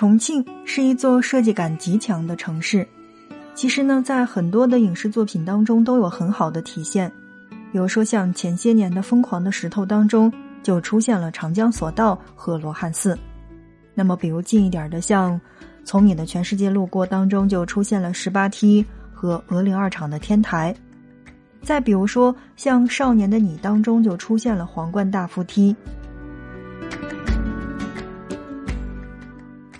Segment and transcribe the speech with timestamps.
[0.00, 2.88] 重庆是一座设计感极强的城市，
[3.54, 7.12] 其实呢，在很多的影视作品当中都有很好的体现。
[7.70, 13.14] 比如说，像前些年的《疯狂的石头》当中，就出现了长江索道和罗汉寺。
[13.92, 15.34] 那么，比如近一点的，像
[15.84, 20.74] 《从你的全世界路过》当中，就出现了十八梯和鹅岭二厂的天台。
[21.60, 25.76] 再比如说，像《少年的你》当中，就出现了皇冠大扶梯。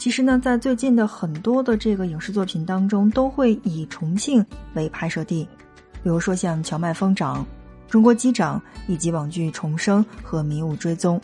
[0.00, 4.42] 其实呢，在最近的很多的这个影视作品当中，都会以重庆
[4.72, 5.46] 为拍摄地，
[6.02, 7.36] 比如说像《荞麦疯长》
[7.92, 8.58] 《中国机长》
[8.90, 11.20] 以及网剧《重生》和《迷雾追踪》。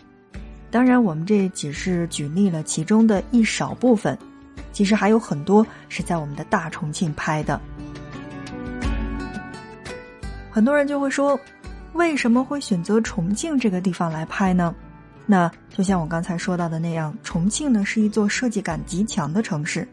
[0.71, 4.16] 当然，我们这只是举例了其中的一少部分，
[4.73, 7.59] 其实还有很多是在我们的大重庆拍的。
[10.51, 11.41] 很多人就会说，
[11.95, 14.74] 为什么会选择重庆这个地方来拍呢？
[15.27, 19.87] 那就像我刚才说到的那样，重庆呢是一座设计感极强的城市。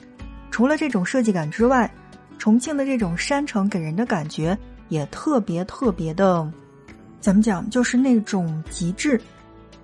[0.52, 1.92] 除了这种设计感之外，
[2.38, 4.56] 重庆的这种山城给人的感觉
[4.90, 6.48] 也特别特别的，
[7.20, 7.68] 怎么讲？
[7.70, 9.20] 就是那种极致。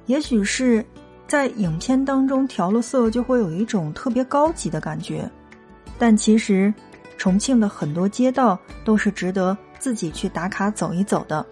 [0.06, 0.86] 也许是
[1.28, 5.30] 在影片当中调了色，就会有一种特别高级的感觉。
[5.98, 6.72] 但其实，
[7.18, 11.46] 重庆的很多街道都是值得自己去打卡走一走的。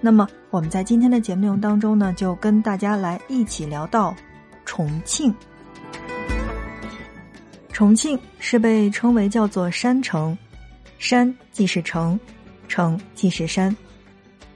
[0.00, 4.14] 那么我们在今天的节目内容当中呢，就跟大家来一起聊到
[4.64, 5.34] 重庆。
[7.70, 10.36] 重庆是被称为叫做山城，
[10.98, 12.18] 山即是城，
[12.66, 13.74] 城即是山，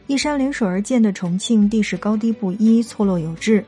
[0.06, 3.64] 依山临水而建的重庆地势高低不一，错落有致。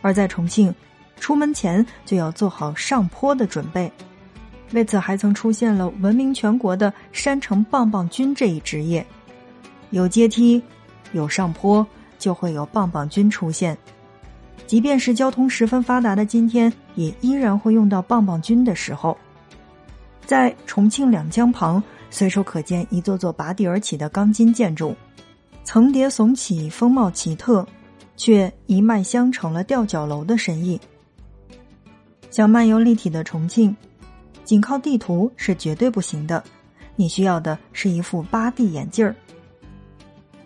[0.00, 0.74] 而在重庆，
[1.20, 3.92] 出门前就要做好上坡的准备，
[4.72, 9.06] 为此还曾出现了闻名全国的山城棒棒军这一职业，
[9.90, 10.62] 有阶梯。
[11.12, 11.86] 有上坡，
[12.18, 13.76] 就会有棒棒军出现。
[14.66, 19.16] 即便是交通十分发达的今天，也依然会用到棒棒军的时候。
[20.24, 24.94] 在重庆两江旁，随处可见一座座拔地而起的钢筋建筑，
[25.64, 27.66] 层叠耸起，风貌奇特，
[28.16, 30.80] 却一脉相承了吊脚楼的神意。
[32.30, 33.76] 想漫游立体的重庆，
[34.42, 36.42] 仅靠地图是绝对不行的，
[36.96, 39.14] 你需要的是一副八 D 眼镜儿。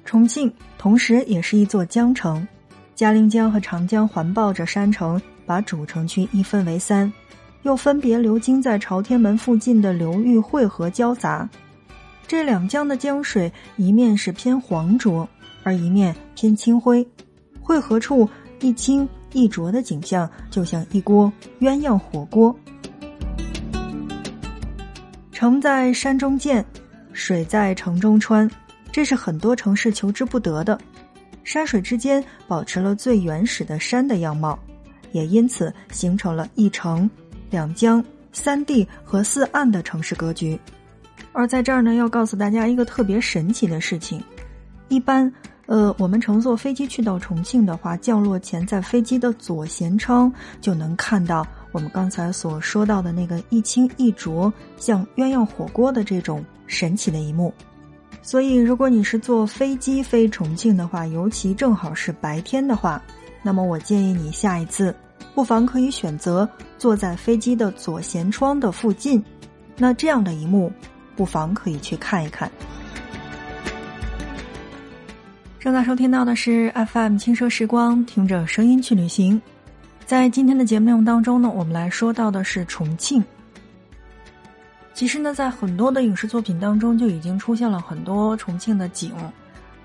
[0.06, 2.46] 重庆同时也是一座江城，
[2.94, 7.12] 嘉陵江和长江环抱着山城，把主城区一分为三，
[7.62, 11.46] 又分别流经在朝天门附近的流域汇合交杂。
[12.26, 15.28] 这两江的江水一面是偏黄浊，
[15.64, 17.06] 而一面偏青灰，
[17.60, 18.28] 汇合处
[18.60, 22.54] 一清一浊的景象，就像一锅鸳鸯火锅。
[25.32, 26.64] 城在山中建，
[27.12, 28.48] 水在城中穿。
[28.96, 30.80] 这是很多城市求之不得的，
[31.44, 34.58] 山水之间保持了最原始的山的样貌，
[35.12, 37.10] 也因此形成了一城、
[37.50, 38.02] 两江、
[38.32, 40.58] 三地和四岸的城市格局。
[41.34, 44.18] 而在这儿呢，要告诉大家一个特别神奇的事情：
[44.88, 45.30] 一般，
[45.66, 57.52] 呃，我们乘坐飞机去到重庆的话，降落前在飞机的左舷窗就能看到我们刚才所说到的那个一清一浊、像鸳鸯火锅的这种神奇的一幕。
[58.26, 63.00] 所以，如果你是坐飞机飞重庆的话，尤其正好是白天的话，
[63.40, 64.92] 那么我建议你下一次，
[65.32, 69.24] 不妨可以选择坐在飞机的左舷窗的附近，
[69.76, 70.72] 那这样的一幕，
[71.14, 72.50] 不妨可以去看一看。
[75.60, 79.40] 正在收听到的是 FM 轻奢时光，听着声音去旅行。
[80.04, 83.22] 在今天的节目内容当中呢，我们来说到的是重庆。
[84.96, 89.12] 其实呢，在很多的影视作品当中就已经出现了很多重庆的景。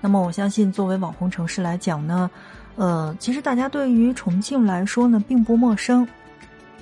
[0.00, 2.30] 那么，我相信作为网红城市来讲呢，
[2.76, 6.08] 呃，其实大家对于重庆来说呢并不陌生。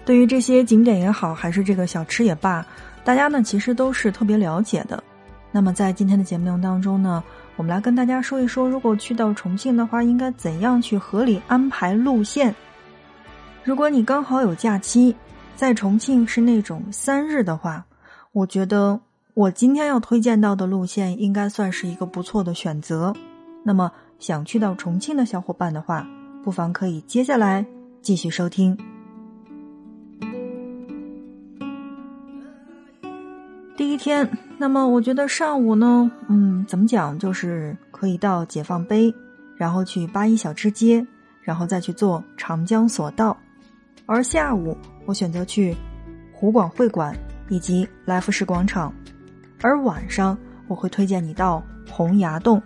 [0.04, 2.64] 对于这些景点也好，还是这个小吃也罢，
[3.02, 5.02] 大家呢其实都是特别了解的。
[5.50, 7.24] 那么，在今天的节目当中呢，
[7.56, 12.54] 我们来跟大家说一说，如果去到重庆的话，应该怎样去合理安排路线。
[13.64, 15.12] 如果你刚好有假期，
[15.56, 17.84] 在重庆是那种三日的话。
[18.32, 19.00] 我觉得
[19.34, 23.12] 我今天要推荐到的路线应该算是一个不错的选择。
[23.64, 23.90] 那么，
[24.20, 26.06] 想去到重庆的小伙伴的话，
[26.44, 27.66] 不妨可以接下来
[28.00, 28.78] 继续收听。
[33.76, 39.12] 第一天，那么我觉得上午呢，嗯，怎么讲，就是可以到解放碑，
[39.56, 41.04] 然后去八一小吃街，
[41.42, 43.36] 然后再去坐长江索道。
[44.06, 45.76] 而下午，我选择去
[46.32, 47.12] 湖广会馆。
[47.50, 48.90] 以及来福士广场，
[49.60, 50.36] 而晚上
[50.66, 52.62] 我会推荐你到洪崖洞。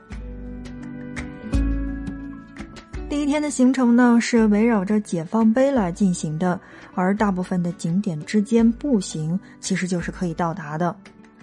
[3.09, 3.35] 第一天。
[3.43, 6.59] 的行程呢是围绕着解放碑来进行的，
[6.95, 10.95] 而大部分的景点之间步行其实就是可以到达的。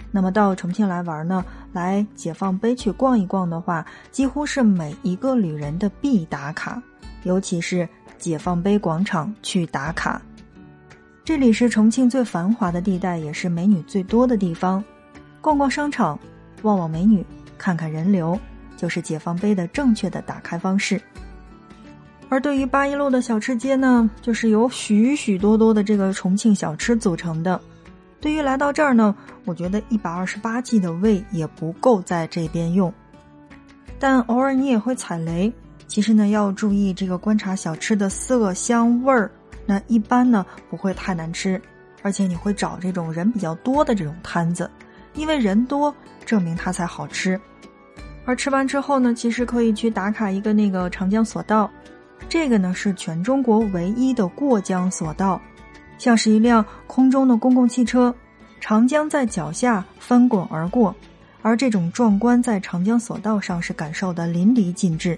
[0.09, 6.81] 那么到重庆来玩呢，来解放碑去逛一逛的话，几乎是每一个旅人的必打卡，
[7.23, 7.87] 尤其是
[8.17, 10.21] 解放碑广场去打卡。
[11.23, 14.83] 这里是重庆最繁华的地带，也是美女最多的地方。
[15.39, 16.19] 逛逛商场，
[16.63, 17.23] 望望美女，
[17.59, 18.37] 看看人流，
[18.75, 20.99] 就是解放碑的正确的打开方式。
[22.27, 27.61] 而对于八一路的小吃街呢，就是由许许多多的这个重庆小吃组成的。
[28.19, 29.15] 对于来到这儿呢，
[29.45, 32.91] 我觉得一百二十八 G 的胃也不够在这边用，
[33.99, 35.53] 但偶尔你也会踩雷。
[35.87, 39.29] 其实呢，要注意这个观察小吃的色香味儿，
[39.71, 41.61] 那一般呢不会太难吃，
[42.01, 44.69] 而且你会找这种人比较多的这种摊子，
[45.13, 45.95] 因为人多
[46.25, 47.39] 证明它才好吃。
[48.25, 51.71] 而吃完之后呢，其实可以去打卡一个那个长江索道，
[52.27, 55.41] 这个呢是全中国唯一的过江索道。
[55.97, 58.13] 像是一辆空中的公共汽车，
[58.59, 60.93] 长江在脚下翻滚而过，
[61.41, 65.17] 而这种壮观在长江索道上是感受的淋漓尽致。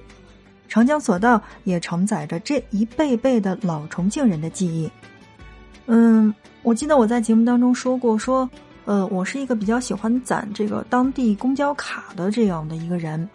[0.73, 4.89] 长江索道也承载着这一辈辈的老重庆人的记忆。
[5.85, 6.33] 嗯，
[6.63, 8.49] 我记得我在节目当中说过，说，
[8.85, 13.29] 呃，我是一个比较喜欢攒这个当地公交卡的这样的一个人，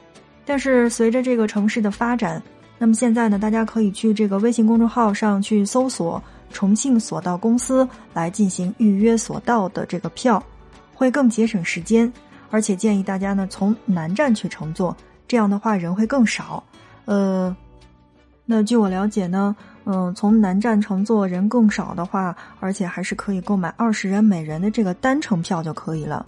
[0.45, 2.43] 但是随着这个城市的发展，
[2.77, 6.21] 那么现在呢，大家可以去这个微信公众号上去搜索。
[6.53, 10.43] 重庆索道公司来进行预约索道的这个票，
[10.93, 12.13] 会更节省时间，
[12.51, 14.97] 而且建议大家呢从南站去乘坐，
[15.29, 16.65] 这样的话人会更少。
[17.09, 17.57] 呃，
[18.45, 19.57] 那据我了解呢，
[19.87, 26.27] 嗯，从南站乘坐人更少的话，而且还是可以购买二十人每人的这个单程票就可以了。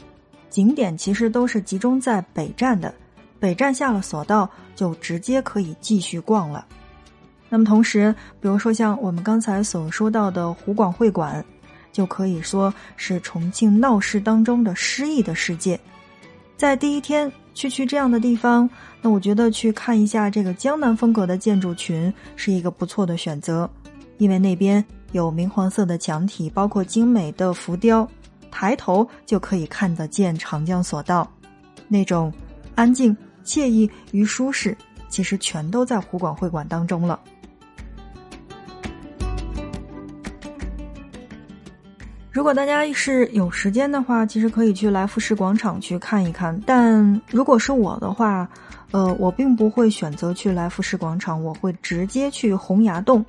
[0.49, 2.95] 景点其实都是集中在北站的，
[3.39, 6.65] 北站下了索道就直接可以继续逛了。
[7.51, 11.45] 那么同时，比如说像我们刚才所说到的湖广会馆，
[11.93, 15.79] 就可以说是重庆闹市当中的诗意的世界。
[16.57, 18.69] 在第一天去去这样的地方，
[19.03, 23.69] 那我觉得去看一下这个江南风格的建筑群是一个不错的选择，
[24.19, 28.09] 因为那边有明黄色的墙体，包括精美的浮雕，
[28.51, 31.31] 抬头就可以看得见长江索道，
[31.89, 32.33] 那种
[32.75, 34.77] 安静、惬意与舒适，
[35.09, 37.19] 其实全都在湖广会馆当中了。
[42.33, 46.63] 如果大家是有时间的话，其实可以去来福士广场去看一看。
[46.65, 48.49] 但如果是我的话，
[48.93, 53.25] 呃，我并不会选择去来福士广场，我会直接去洪崖洞，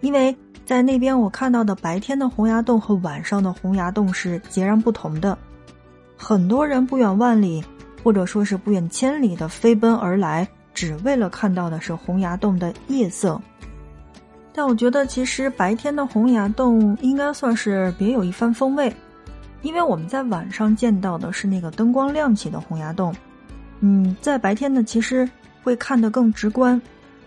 [0.00, 0.36] 因为
[0.66, 5.38] 在那边我看到的白天的洪崖洞和晚上的洪崖洞是截然不同的。
[6.16, 7.64] 很多人不远万里，
[8.02, 13.40] 或者说是不远千里的飞奔而来，只为了看到的是洪崖洞的夜色。
[14.52, 18.94] 但我觉得，其实白天的洪崖洞应该算是别有一番风味，
[19.62, 23.14] 因为我们在晚上见到的是那个灯光亮起的洪崖洞，
[23.80, 25.28] 嗯，在白天呢，其实
[25.62, 26.80] 会看得更直观。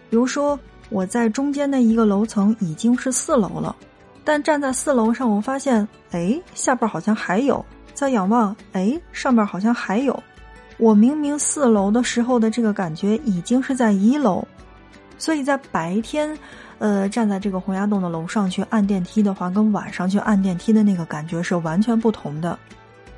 [0.09, 0.59] 比如说，
[0.89, 3.75] 我在中间的一个楼层已经是四楼了，
[4.23, 10.21] 但站在四楼上，我发现，哎，下边好像还有；再仰望，哎，上边好像还有。
[10.77, 14.45] 我明明四楼的时候的这个感觉已经是在一楼，
[15.17, 16.37] 所以在白天。
[16.79, 22.59] 呃，站在这个洪崖洞的楼上去按电梯的话，跟晚上去按电梯的那个感觉是完全不同的。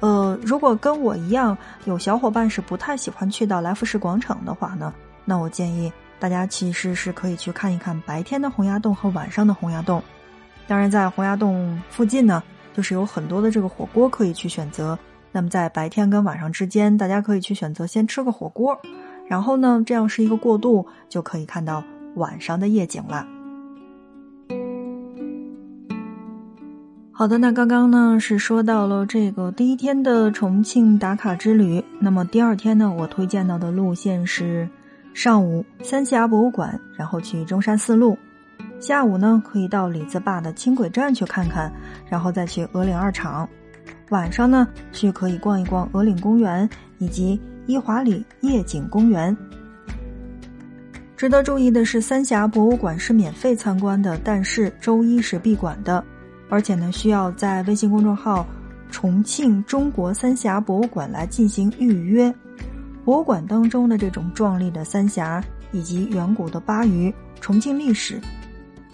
[0.01, 10.03] 呃，如果跟我一样有小伙伴是不太喜欢去到来福士广场的话呢，那我建议大家其实是可以去看一看白天的洪崖洞和晚上的洪崖洞。
[10.67, 14.99] 当然，在洪崖洞附近呢，就是有很多的这个火锅可以去选择。
[15.31, 18.79] 那么在白天跟晚上之间，大家可以去选择先吃个火锅，
[19.27, 21.84] 然后呢，这样是一个过渡，就可以看到
[22.15, 23.27] 晚上的夜景了。
[27.12, 31.82] 好的，那刚刚呢是说到了这个第一天的重庆打卡之旅。
[32.00, 34.67] 那么第二天呢，我推荐到的路线是
[35.13, 38.17] 上午三峡博物馆，然后去中山四路；
[38.82, 41.72] 下午呢可以到李子坝的轻轨站去看看，
[42.10, 43.48] 然后再去鹅岭二厂；
[44.10, 49.36] 晚上呢去可以逛一逛鹅岭公园以及伊华里夜景公园。
[51.17, 56.03] 值得注意的是，三峡博物馆是免费参观的，但是周一是闭馆的。
[56.50, 58.45] 而且呢，需要在微信公众号
[58.91, 62.34] “重庆中国三峡博物馆”来进行预约。
[63.03, 68.19] 博物馆当中的这种壮丽的三峡以及远古的巴渝、重庆历史，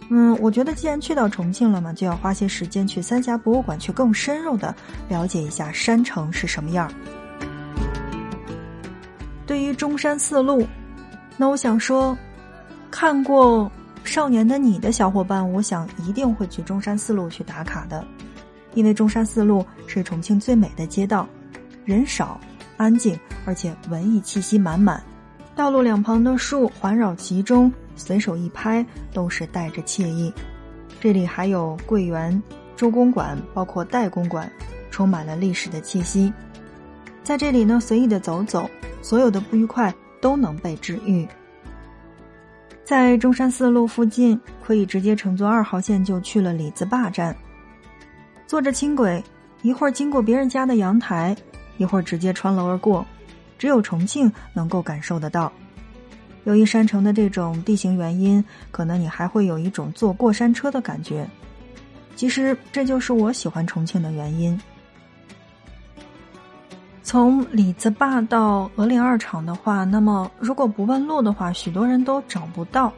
[0.09, 4.75] 嗯，我觉得既然去到重庆了嘛，就要花些时间去三峡博物馆去更深入的
[5.09, 6.91] 了解一下山城是什么样。
[9.51, 10.65] 对于中山四路，
[11.35, 12.17] 那我想说，
[12.89, 13.69] 看过
[14.01, 18.01] 少年的你的小伙伴，我想一定会去中山四路去打卡的，
[18.75, 21.27] 因为中山四路是重庆最美的街道，
[21.83, 22.39] 人少、
[22.77, 25.03] 安静，而且文艺气息满满。
[25.53, 30.33] 道路两旁的树环绕其中，随手一拍都是带着惬意。
[31.01, 32.41] 这里还有桂园、
[32.77, 34.49] 周公馆，包括代公馆，
[34.91, 36.31] 充满了历史的气息。
[37.21, 38.69] 在这里呢，随意的走走，
[39.01, 41.27] 所有的不愉快都能被治愈。
[42.83, 47.35] 在中山四路附近，可以直接乘坐二号线就去了李子坝站。
[48.45, 49.23] 坐着轻轨，
[49.61, 51.35] 一会儿经过别人家的阳台，
[51.77, 53.05] 一会儿直接穿楼而过，
[53.57, 55.51] 只有重庆能够感受得到。
[56.43, 61.25] 由于山城的这种地形原因，可能你还会有一种坐过山车的感觉。
[62.15, 64.59] 其实这就是我喜欢重庆的原因。
[67.11, 72.89] 从李子坝到鹅岭二厂的话，那么如果不问路的话，许多人都找不到。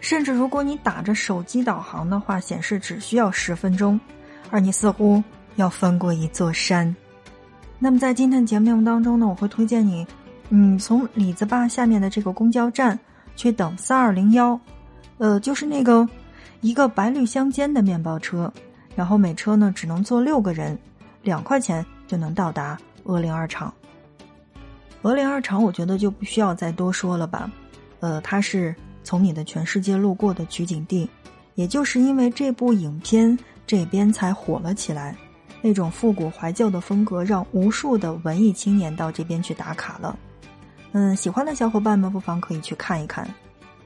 [0.00, 3.98] 甚至如果你打着手机导航的话，显示只需要十分钟，
[4.50, 5.22] 而你似乎
[5.54, 6.92] 要翻过一座山。
[7.78, 10.04] 那么在今天的节目当中呢，我会推荐你，
[10.48, 12.98] 嗯，从李子坝下面的这个公交站
[13.36, 14.58] 去等三二零幺，
[15.18, 16.08] 呃，就是那个
[16.60, 18.52] 一个白绿相间的面包车，
[18.96, 20.76] 然后每车呢只能坐六个人，
[21.22, 22.76] 两块钱就能到达。
[23.04, 23.72] 鹅岭二厂，
[25.02, 27.50] 鹅岭二厂，我觉得就不需要再多说了吧。
[28.00, 31.08] 呃，它是从你的全世界路过的取景地，
[31.54, 35.16] 也就是因为这部影片这边才火了起来。
[35.62, 40.18] 那种复古怀旧的风格，让无数的文艺青年到这边去打卡了。
[40.92, 43.26] 嗯，喜欢的小伙伴们不妨可以去看一看。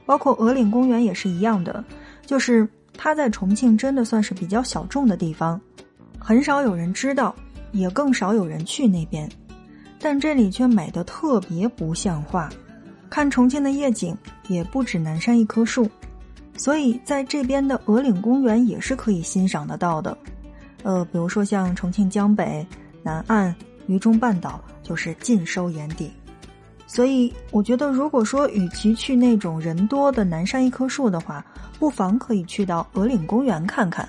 [0.05, 1.81] 包括鹅岭公园也是一样的，
[2.25, 5.59] 就是它在重庆真的算是比较小众的地方，
[6.19, 7.33] 很少有人知道。
[7.71, 9.29] 也更少有人去那边，
[9.99, 12.49] 但这里却美得特别不像话。
[13.09, 14.15] 看重庆的夜景，
[14.47, 15.89] 也不止南山一棵树，
[16.55, 20.17] 所以在这边的鹅岭公园也是可以欣赏得到的。
[20.83, 22.65] 呃，比如说像重庆江北、
[23.03, 23.53] 南岸、
[23.87, 26.11] 渝中半岛，就是尽收眼底。
[26.85, 31.45] 所以我觉得，如果说与其去那种人多的南山一棵树的话，
[31.77, 34.07] 不妨可以去到鹅岭公园看看。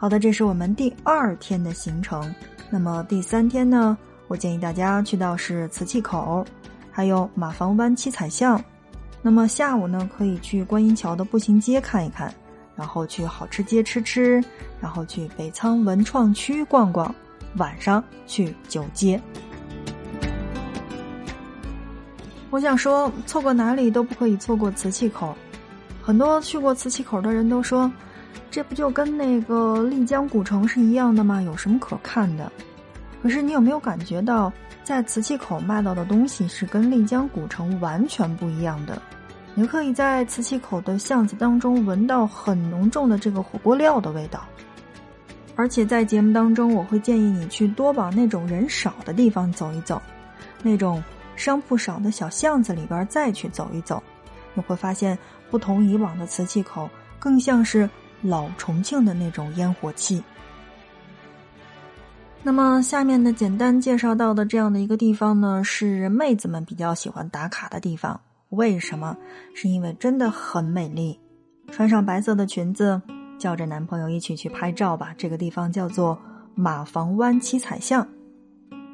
[0.00, 2.32] 好的，这是我们第二天的行程。
[2.70, 3.98] 那么第三天呢？
[4.28, 6.46] 我建议大家去到是磁器口，
[6.88, 8.62] 还有马房湾七彩巷。
[9.20, 12.32] 那么下午呢，可以去观音桥的步行街看一看，
[12.76, 14.40] 然后去好吃街吃吃，
[14.80, 17.12] 然后去北仓文创区逛逛，
[17.56, 19.20] 晚上去九街。
[22.50, 25.34] 我想说，错过哪里都不可以错过瓷器口。
[26.00, 27.90] 很多去过瓷器口的人都说。
[28.50, 31.40] 这不就跟那个丽江古城是一样的吗？
[31.42, 32.50] 有什么可看的？
[33.22, 34.52] 可是你有没有感觉到，
[34.82, 39.00] 在磁器口卖到的东西是跟丽江古城完全不一样的？
[39.54, 44.46] 你可以在磁器口的巷子当中闻到很浓重的这个火锅料的味道。
[45.56, 50.00] 而且在节目当中，我会建议你去多往那种人少的地方走一走，
[50.62, 51.02] 那种
[51.34, 54.02] 商铺少的小巷子里边再去走一走，
[54.54, 55.18] 你会发现
[55.50, 57.88] 不同以往的瓷器口更像是。
[58.22, 60.22] 老重庆的那种烟火气。
[62.42, 68.20] 那么下面的简单介绍到的这样的一个地方呢，是妹子们比较喜欢打卡的地方。
[68.50, 69.16] 为什么？
[69.54, 71.18] 是因为真的很美丽。
[71.70, 73.02] 穿上白色的裙子，
[73.38, 75.14] 叫着男朋友一起去拍照吧。
[75.18, 76.18] 这个地方叫做
[76.54, 78.06] 马房湾七彩巷。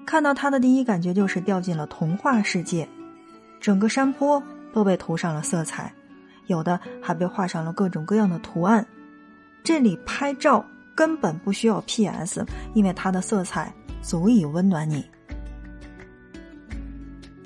[0.06, 2.88] 看到它的第一感觉就是掉进了童话世界。
[3.60, 5.92] 整个山坡都被涂上了色彩，
[6.46, 8.84] 有的还被画上了各种各样的图案。
[9.64, 10.62] 这里拍照
[10.94, 12.44] 根本不需要 PS，
[12.74, 15.02] 因为它的色彩足以温暖你。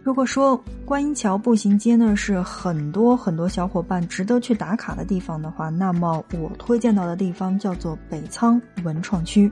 [0.03, 9.49] 如果说观音桥步行街呢是很多很多小伙伴值得去打卡的地方的话，那么我推荐到的地方叫做北仓文创区，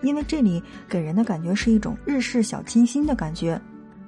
[0.00, 3.60] 因为这里给人的感觉是一种日式小清新的感觉，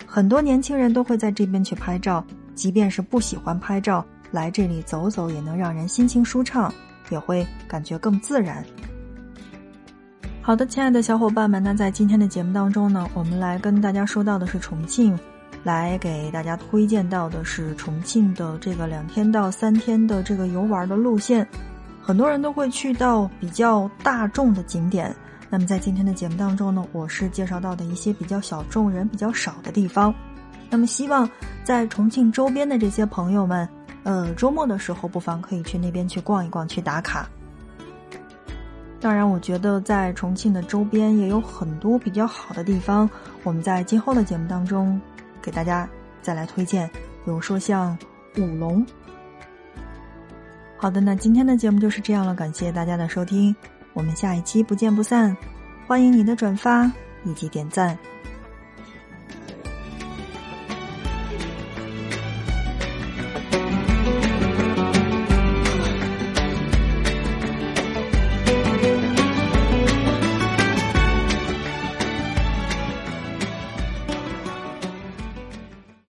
[0.07, 6.73] 很多年轻人都会在这边去拍照，即便是不喜欢拍照，来这里走走也能让人心情舒畅。
[7.11, 8.65] 也会感觉更自然。
[10.41, 15.19] 好的，亲爱的小伙伴们，那在今天的节目当中呢，我们来跟大家说到的是重庆，
[15.65, 21.45] 来给大家推荐到的是重庆的这个两天到三天的这个游玩的路线。
[22.01, 25.13] 很多人都会去到比较大众的景点，
[25.51, 30.15] 那么在今天的节目当中呢，我是介绍到的一些比较小众、人比较少的地方。
[30.71, 31.29] 那么希望
[31.65, 33.69] 在重庆周边的这些朋友们。
[34.07, 37.29] 呃，周末的时候不妨可以去那边去逛一逛，去打卡。
[39.01, 43.11] 当然，我觉得在重庆的周边也有很多比较好的地方，
[43.43, 45.01] 我们在今后的节目当中
[45.43, 45.89] 给大家
[46.23, 46.89] 再来推荐。
[47.25, 47.99] 比如说像
[48.39, 48.87] 五龙，
[50.77, 53.55] 好的，那今天的节目就是这样了，感谢大家的收听，
[53.93, 55.37] 我们下一期不见不散。
[55.85, 56.89] 欢迎你的转发
[57.25, 57.99] 以及点赞。